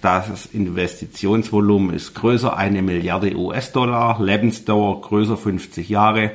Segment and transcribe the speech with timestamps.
[0.00, 6.32] das Investitionsvolumen ist größer eine Milliarde US-Dollar, Lebensdauer größer 50 Jahre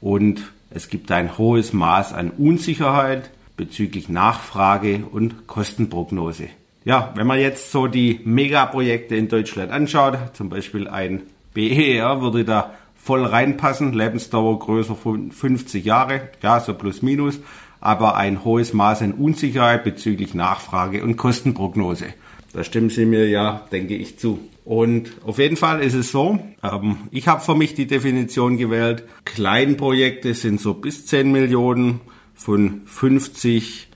[0.00, 6.48] und es gibt ein hohes Maß an Unsicherheit bezüglich Nachfrage und Kostenprognose.
[6.84, 11.22] Ja, wenn man jetzt so die Megaprojekte in Deutschland anschaut, zum Beispiel ein
[11.54, 17.40] BER würde da voll reinpassen, Lebensdauer größer 50 Jahre, ja, so plus minus,
[17.80, 22.06] aber ein hohes Maß an Unsicherheit bezüglich Nachfrage und Kostenprognose.
[22.52, 24.40] Da stimmen Sie mir ja, denke ich, zu.
[24.64, 29.04] Und auf jeden Fall ist es so, ähm, ich habe für mich die Definition gewählt,
[29.24, 32.00] Kleinprojekte sind so bis 10 Millionen,
[32.38, 33.88] von 50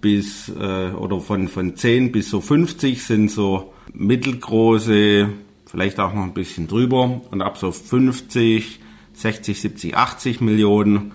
[0.00, 5.28] bis, äh, oder von, von 10 bis so 50 sind so mittelgroße,
[5.66, 7.20] vielleicht auch noch ein bisschen drüber.
[7.30, 8.78] Und ab so 50,
[9.14, 11.12] 60, 70, 80 Millionen,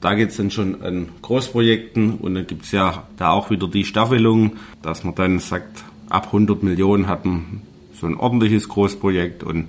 [0.00, 2.14] da geht's dann schon an Großprojekten.
[2.14, 6.62] Und dann gibt's ja da auch wieder die Staffelung, dass man dann sagt, ab 100
[6.62, 7.62] Millionen hat man
[7.94, 9.68] so ein ordentliches Großprojekt und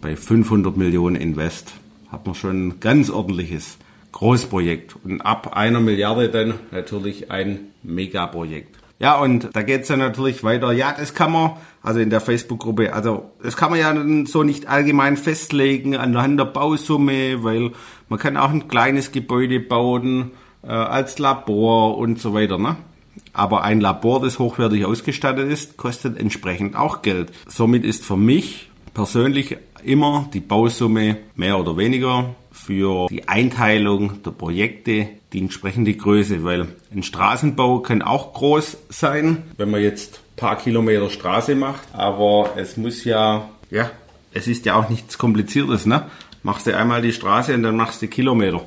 [0.00, 1.72] bei 500 Millionen Invest
[2.10, 3.76] hat man schon ein ganz ordentliches
[4.12, 4.96] Großprojekt.
[5.04, 8.78] Und ab einer Milliarde dann natürlich ein Megaprojekt.
[8.98, 10.72] Ja, und da geht's dann natürlich weiter.
[10.72, 11.52] Ja, das kann man,
[11.82, 16.44] also in der Facebook-Gruppe, also das kann man ja so nicht allgemein festlegen anhand der
[16.44, 17.70] Bausumme, weil
[18.08, 22.58] man kann auch ein kleines Gebäude bauen äh, als Labor und so weiter.
[22.58, 22.76] Ne?
[23.32, 27.32] Aber ein Labor, das hochwertig ausgestattet ist, kostet entsprechend auch Geld.
[27.46, 34.32] Somit ist für mich persönlich immer die Bausumme mehr oder weniger für die Einteilung der
[34.32, 40.56] Projekte die entsprechende Größe, weil ein Straßenbau kann auch groß sein, wenn man jetzt paar
[40.56, 43.90] Kilometer Straße macht, aber es muss ja, ja,
[44.32, 46.06] es ist ja auch nichts Kompliziertes, ne?
[46.42, 48.62] Machst du einmal die Straße und dann machst du Kilometer.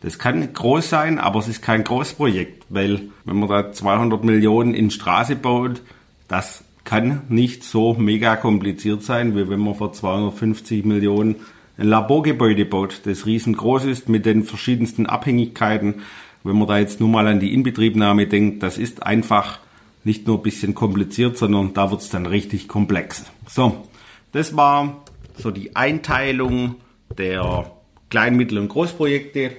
[0.00, 4.74] Das kann groß sein, aber es ist kein Großprojekt, weil wenn man da 200 Millionen
[4.74, 5.80] in Straße baut,
[6.28, 11.36] das kann nicht so mega kompliziert sein, wie wenn man für 250 Millionen
[11.78, 16.02] ein Laborgebäude baut, das riesengroß ist mit den verschiedensten Abhängigkeiten.
[16.44, 19.58] Wenn man da jetzt nur mal an die Inbetriebnahme denkt, das ist einfach
[20.04, 23.24] nicht nur ein bisschen kompliziert, sondern da wird es dann richtig komplex.
[23.48, 23.88] So,
[24.32, 25.04] das war
[25.36, 26.76] so die Einteilung
[27.18, 27.72] der
[28.08, 29.50] Klein-, Mittel- und Großprojekte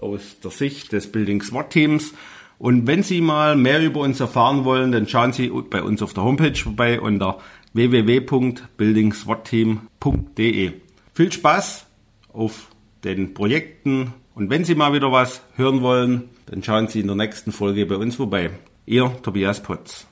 [0.00, 2.14] aus der Sicht des Building SWAT Teams.
[2.58, 6.14] Und wenn Sie mal mehr über uns erfahren wollen, dann schauen Sie bei uns auf
[6.14, 7.38] der Homepage vorbei unter
[7.72, 10.72] www.buildingswatteam.de.
[11.14, 11.86] Viel Spaß
[12.32, 12.68] auf
[13.04, 17.16] den Projekten und wenn Sie mal wieder was hören wollen, dann schauen Sie in der
[17.16, 18.50] nächsten Folge bei uns vorbei.
[18.86, 20.09] Ihr Tobias Potz.